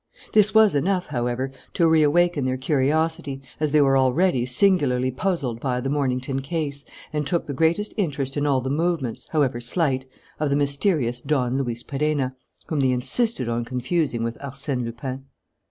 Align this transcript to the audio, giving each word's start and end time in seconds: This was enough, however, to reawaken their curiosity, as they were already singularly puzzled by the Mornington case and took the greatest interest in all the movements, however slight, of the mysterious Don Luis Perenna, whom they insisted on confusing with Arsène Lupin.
This 0.33 0.51
was 0.55 0.73
enough, 0.73 1.05
however, 1.05 1.51
to 1.75 1.87
reawaken 1.87 2.43
their 2.43 2.57
curiosity, 2.57 3.39
as 3.59 3.71
they 3.71 3.81
were 3.81 3.95
already 3.99 4.47
singularly 4.47 5.11
puzzled 5.11 5.59
by 5.59 5.79
the 5.79 5.91
Mornington 5.91 6.41
case 6.41 6.85
and 7.13 7.27
took 7.27 7.45
the 7.45 7.53
greatest 7.53 7.93
interest 7.97 8.35
in 8.35 8.47
all 8.47 8.61
the 8.61 8.71
movements, 8.71 9.27
however 9.27 9.61
slight, 9.61 10.07
of 10.39 10.49
the 10.49 10.55
mysterious 10.55 11.21
Don 11.21 11.55
Luis 11.55 11.83
Perenna, 11.83 12.35
whom 12.65 12.79
they 12.79 12.89
insisted 12.89 13.47
on 13.47 13.63
confusing 13.63 14.23
with 14.23 14.39
Arsène 14.39 14.83
Lupin. 14.85 15.23